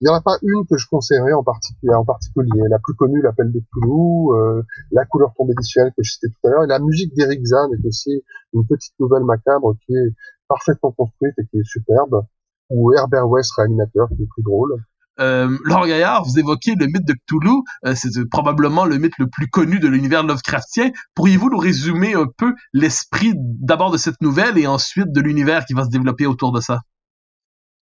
[0.00, 1.94] il n'y en a pas une que je conseillerais en particulier.
[1.94, 6.12] En particulier, la plus connue, l'appel des Toulouse, la couleur tombée du ciel que je
[6.12, 9.76] citais tout à l'heure, et la musique d'Eric Zahn est aussi une petite nouvelle macabre
[9.86, 10.12] qui est
[10.48, 12.26] parfaitement construite et qui est superbe
[12.70, 14.76] ou Herbert West réanimateur qui est plus drôle.
[15.20, 19.28] Euh, Laurent Gaillard, vous évoquez le mythe de Cthulhu, euh, c'est probablement le mythe le
[19.28, 20.90] plus connu de l'univers Lovecraftien.
[21.14, 25.74] Pourriez-vous nous résumer un peu l'esprit d'abord de cette nouvelle et ensuite de l'univers qui
[25.74, 26.80] va se développer autour de ça?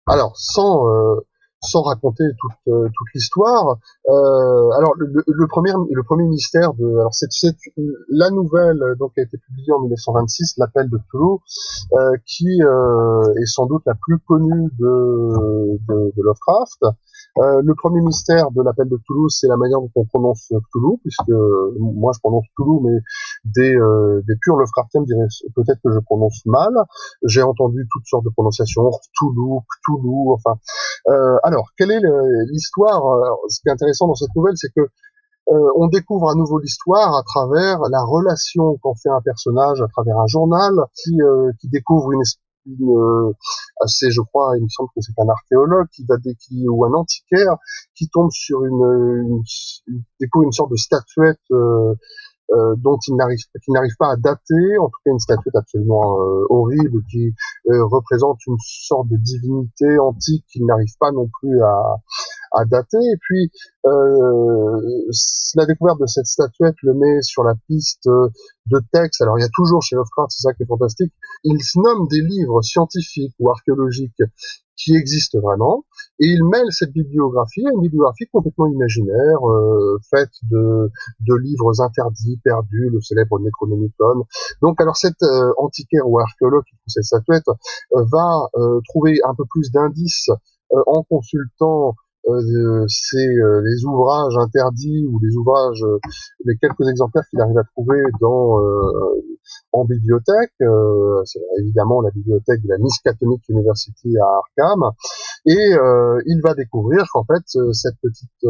[0.06, 1.26] Alors, sans euh,
[1.64, 3.78] sans raconter toute, euh, l'histoire.
[4.08, 7.28] Euh, alors le, premier le premier mystère de alors c'est
[8.08, 11.40] la nouvelle donc a été publiée en 1926 l'appel de Toulouse
[11.92, 16.84] euh, qui euh, est sans doute la plus connue de Lovecraft
[17.38, 20.98] euh, le premier mystère de l'appel de Toulouse, c'est la manière dont on prononce Toulouse,
[21.02, 21.32] puisque
[21.78, 22.98] moi je prononce Toulouse, mais
[23.44, 26.72] des, euh, des purs Lovecraftiens diraient peut-être que je prononce mal.
[27.24, 30.58] J'ai entendu toutes sortes de prononciations, Toulouse, Toulouse, enfin.
[31.08, 32.00] Euh, alors, quelle est
[32.50, 33.02] l'histoire
[33.48, 34.88] Ce qui est intéressant dans cette nouvelle, c'est que
[35.50, 39.88] euh, on découvre à nouveau l'histoire à travers la relation qu'en fait un personnage à
[39.88, 42.22] travers un journal qui, euh, qui découvre une,
[42.66, 43.32] euh,
[43.80, 46.92] assez, je crois, il me semble que c'est un archéologue qui va qui, ou un
[46.92, 47.56] antiquaire
[47.94, 49.42] qui tombe sur une,
[49.86, 51.94] une, découvre une sorte de statuette euh,
[52.52, 56.20] euh, dont il n'arrive qui n'arrive pas à dater, en tout cas une statuette absolument
[56.20, 57.34] euh, horrible qui
[57.66, 61.96] représente une sorte de divinité antique qu'il n'arrive pas non plus à,
[62.54, 62.98] à dater.
[62.98, 63.50] Et puis
[65.56, 69.22] la découverte de cette statuette le met sur la piste de textes.
[69.22, 71.12] Alors il y a toujours chez Lovecraft, c'est ça qui est fantastique,
[71.44, 74.22] il nomme des livres scientifiques ou archéologiques
[74.76, 75.84] qui existent vraiment,
[76.18, 80.90] et il mêle cette bibliographie à une bibliographie complètement imaginaire, euh, faite de,
[81.20, 84.26] de livres interdits, perdus, le célèbre Necronomicon.
[84.62, 89.20] Donc alors cet euh, antiquaire ou archéologue qui trouve cette statuette euh, va euh, trouver
[89.24, 90.30] un peu plus d'indices
[90.86, 91.94] en consultant
[92.26, 95.98] euh, c'est euh, les ouvrages interdits ou les ouvrages, euh,
[96.44, 98.58] les quelques exemplaires qu'il arrive à trouver dans
[99.72, 100.54] en bibliothèque.
[101.24, 104.92] c'est évidemment la bibliothèque de la Miskatonic University à Arkham,
[105.46, 105.76] et
[106.26, 108.46] il va découvrir qu'en fait cette petite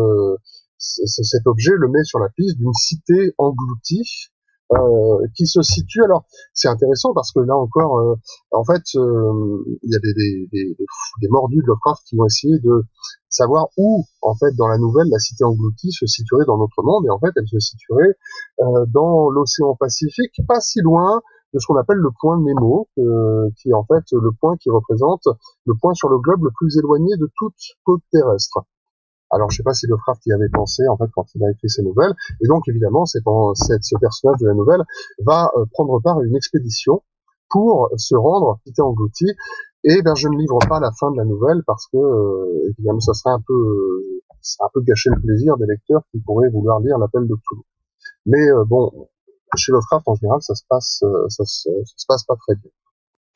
[0.78, 4.30] cet objet le met sur la piste d'une cité engloutie
[4.74, 6.02] euh, qui se situe.
[6.02, 8.14] Alors, c'est intéressant parce que là encore, euh,
[8.50, 10.76] en fait, euh, il y a des, des, des,
[11.20, 12.84] des, mordus de Lovecraft qui vont essayer de
[13.28, 17.04] savoir où, en fait, dans la nouvelle, la cité engloutie se situerait dans notre monde,
[17.06, 18.14] et en fait, elle se situerait
[18.88, 21.20] dans l'océan Pacifique, pas si loin
[21.52, 25.22] de ce qu'on appelle le point Nemo, qui est en fait le point qui représente
[25.66, 28.64] le point sur le globe le plus éloigné de toute côte terrestre.
[29.34, 31.68] Alors je sais pas si Lovecraft y avait pensé en fait quand il a écrit
[31.68, 32.14] ses nouvelles.
[32.40, 34.82] Et donc évidemment, c'est ce personnage de la nouvelle
[35.24, 37.02] va euh, prendre part à une expédition
[37.50, 39.32] pour se rendre cité engloutie.
[39.82, 43.00] Et ben je ne livre pas la fin de la nouvelle parce que euh, évidemment
[43.00, 44.20] ça serait un peu
[44.60, 47.62] un peu gâcher le plaisir des lecteurs qui pourraient vouloir lire l'appel de Cthulhu.
[48.26, 49.08] Mais euh, bon,
[49.56, 52.70] chez Lovecraft en général, ça se passe ça se, ça se passe pas très bien.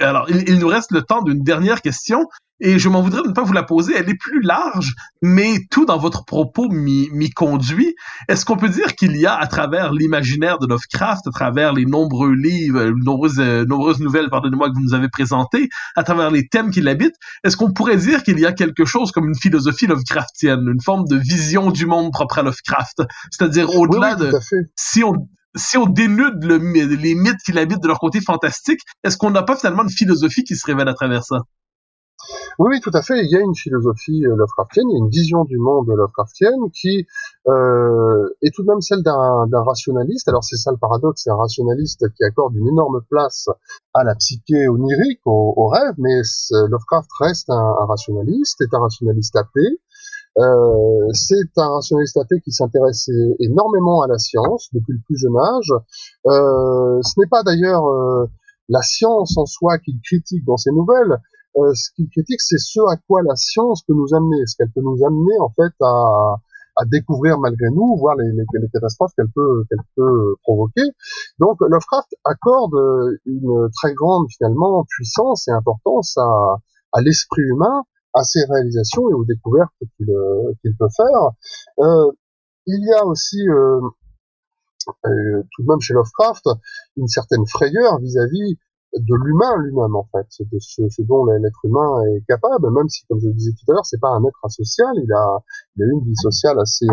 [0.00, 2.26] Alors, il, nous reste le temps d'une dernière question
[2.60, 3.94] et je m'en voudrais de ne pas vous la poser.
[3.96, 7.94] Elle est plus large, mais tout dans votre propos m'y conduit.
[8.28, 11.84] Est-ce qu'on peut dire qu'il y a, à travers l'imaginaire de Lovecraft, à travers les
[11.84, 16.48] nombreux livres, nombreuses, euh, nombreuses nouvelles, pardonnez-moi, que vous nous avez présentées, à travers les
[16.48, 19.86] thèmes qui l'habitent, est-ce qu'on pourrait dire qu'il y a quelque chose comme une philosophie
[19.86, 23.02] Lovecraftienne, une forme de vision du monde propre à Lovecraft?
[23.30, 24.32] C'est-à-dire au-delà de...
[24.74, 29.16] Si on, si on dénude le, les mythes qui l'habitent de leur côté fantastique, est-ce
[29.16, 31.38] qu'on n'a pas finalement une philosophie qui se révèle à travers ça?
[32.58, 33.24] Oui, oui, tout à fait.
[33.24, 36.70] Il y a une philosophie euh, Lovecraftienne, il y a une vision du monde Lovecraftienne
[36.74, 37.06] qui
[37.46, 40.28] euh, est tout de même celle d'un rationaliste.
[40.28, 43.48] Alors c'est ça le paradoxe, c'est un rationaliste qui accorde une énorme place
[43.94, 48.80] à la psyché onirique, au, au rêve, mais Lovecraft reste un, un, rationaliste, est un
[48.80, 49.78] rationaliste athée.
[50.38, 55.36] Euh, c'est un rationaliste athée qui s'intéresse énormément à la science depuis le plus jeune
[55.36, 55.72] âge.
[56.26, 58.26] Euh, ce n'est pas d'ailleurs euh,
[58.68, 61.18] la science en soi qu'il critique dans ses nouvelles.
[61.56, 64.70] Euh, ce qu'il critique, c'est ce à quoi la science peut nous amener, ce qu'elle
[64.70, 66.36] peut nous amener en fait à,
[66.76, 69.64] à découvrir malgré nous, voir les, les, les catastrophes qu'elle peut,
[69.96, 70.84] peut provoquer.
[71.40, 72.76] Donc Lovecraft accorde
[73.26, 76.58] une très grande finalement puissance et importance à,
[76.92, 77.82] à l'esprit humain
[78.14, 81.30] à ses réalisations et aux découvertes qu'il euh, peut faire.
[81.80, 82.10] Euh,
[82.66, 83.80] il y a aussi euh,
[85.06, 86.48] euh, tout de même chez Lovecraft
[86.96, 88.58] une certaine frayeur vis-à-vis
[88.94, 93.04] de l'humain lui-même en fait, de ce, ce dont l'être humain est capable, même si
[93.06, 95.38] comme je le disais tout à l'heure, c'est pas un être asocial, il a,
[95.76, 96.86] il a une vie sociale assez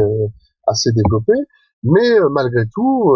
[0.67, 1.39] assez développée,
[1.83, 3.13] mais malgré tout,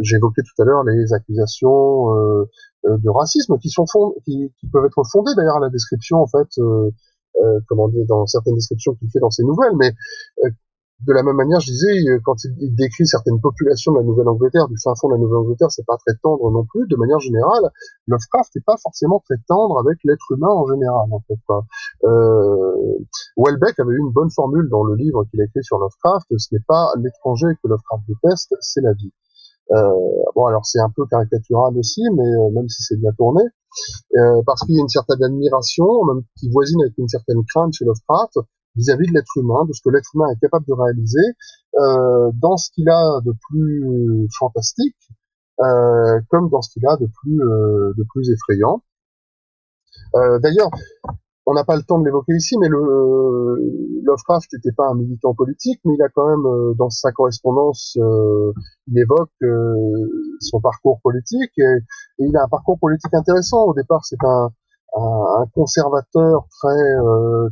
[0.00, 2.44] j'évoquais tout à l'heure les accusations euh,
[2.86, 3.84] euh, de racisme qui sont
[4.24, 6.90] qui, qui, peuvent être fondées d'ailleurs à la description en fait, euh,
[7.42, 9.92] euh comment dire, dans certaines descriptions qu'il fait dans ses nouvelles, mais
[11.06, 11.92] de la même manière, je disais,
[12.24, 15.84] quand il, décrit certaines populations de la Nouvelle-Angleterre, du fin fond de la Nouvelle-Angleterre, c'est
[15.84, 16.86] pas très tendre non plus.
[16.88, 17.70] De manière générale,
[18.06, 21.08] Lovecraft n'est pas forcément très tendre avec l'être humain en général.
[21.10, 21.66] En fait, quoi.
[22.04, 22.98] Euh,
[23.36, 26.26] Welbeck avait eu une bonne formule dans le livre qu'il a écrit sur Lovecraft.
[26.38, 29.12] Ce n'est pas l'étranger que Lovecraft déteste, c'est la vie.
[29.72, 29.92] Euh,
[30.34, 33.42] bon, alors c'est un peu caricatural aussi, mais euh, même si c'est bien tourné,
[34.16, 37.72] euh, parce qu'il y a une certaine admiration, même qui voisine avec une certaine crainte
[37.72, 38.38] chez Lovecraft
[38.76, 41.36] vis-à-vis de l'être humain, de ce que l'être humain est capable de réaliser
[42.40, 44.96] dans ce qu'il a de plus fantastique,
[45.56, 48.82] comme dans ce qu'il a de plus de plus effrayant.
[50.12, 50.70] D'ailleurs,
[51.46, 55.34] on n'a pas le temps de l'évoquer ici, mais le Lovecraft n'était pas un militant
[55.34, 58.52] politique, mais il a quand même, euh, dans sa correspondance, euh,
[58.88, 59.74] il évoque euh,
[60.40, 61.76] son parcours politique et,
[62.18, 63.64] il a un parcours politique intéressant.
[63.64, 64.50] Au départ, c'est un,
[64.96, 66.96] un, conservateur très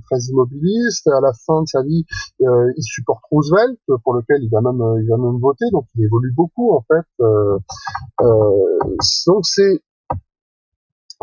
[0.05, 1.09] très immobiliste.
[1.09, 2.05] À la fin de sa vie,
[2.39, 5.65] il supporte Roosevelt, pour lequel il va même il va même voter.
[5.73, 7.05] Donc, il évolue beaucoup en fait.
[9.27, 9.81] donc, c'est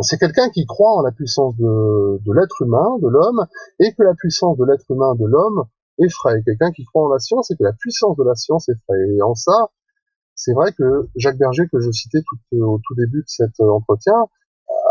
[0.01, 3.45] c'est quelqu'un qui croit en la puissance de, l'être humain, de l'homme,
[3.79, 5.65] et que la puissance de l'être humain, de l'homme,
[5.99, 6.41] effraie.
[6.45, 9.15] Quelqu'un qui croit en la science et que la puissance de la science effraie.
[9.15, 9.69] Et en ça,
[10.35, 14.15] c'est vrai que Jacques Berger, que je citais tout, au tout début de cet entretien,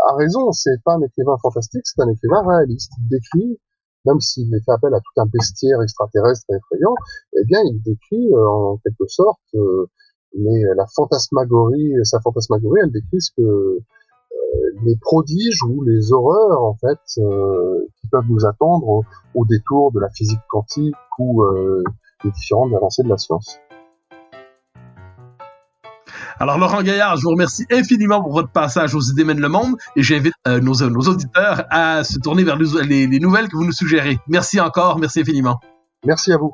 [0.07, 0.51] a raison.
[0.51, 2.91] C'est pas un écrivain fantastique, c'est un écrivain réaliste.
[2.99, 3.59] Il décrit,
[4.05, 6.93] même s'il fait appel à tout un bestiaire extraterrestre effrayant,
[7.37, 9.39] eh bien, il décrit en quelque sorte
[10.37, 13.79] mais la fantasmagorie, sa fantasmagorie, elle décrit ce que
[14.83, 19.05] les prodiges ou les horreurs en fait euh, qui peuvent nous attendre au,
[19.35, 21.83] au, détour de la physique quantique ou euh,
[22.23, 23.59] des différentes avancées de la science.
[26.41, 29.75] Alors Laurent Gaillard, je vous remercie infiniment pour votre passage aux idées mènent le monde
[29.97, 33.65] et j'invite euh, nos, nos, auditeurs à se tourner vers les, les nouvelles que vous
[33.65, 34.19] nous suggérez.
[34.27, 35.59] Merci encore, merci infiniment.
[36.05, 36.53] Merci à vous.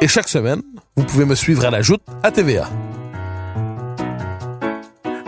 [0.00, 0.62] Et chaque semaine,
[0.96, 2.68] vous pouvez me suivre à la joute à TVA.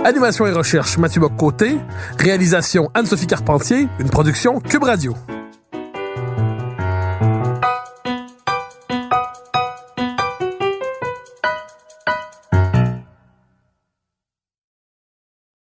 [0.05, 1.79] Animation et recherche Mathieu Bock-Côté.
[2.19, 3.89] Réalisation Anne-Sophie Carpentier.
[3.99, 5.15] Une production Cube Radio.